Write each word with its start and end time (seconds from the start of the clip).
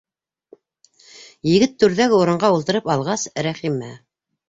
Егет 1.51 1.77
түрҙәге 1.83 2.19
урынға 2.23 2.53
ултырып 2.59 2.93
алғас, 2.97 3.31
Рәхимә: 3.51 3.97